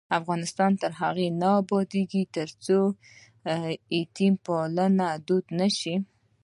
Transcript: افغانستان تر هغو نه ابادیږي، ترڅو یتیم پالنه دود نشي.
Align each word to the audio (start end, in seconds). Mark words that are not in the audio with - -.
افغانستان 0.19 0.71
تر 0.81 0.91
هغو 1.01 1.27
نه 1.41 1.49
ابادیږي، 1.61 2.23
ترڅو 2.35 2.79
یتیم 3.99 4.33
پالنه 4.45 5.07
دود 5.27 5.45
نشي. 5.59 5.95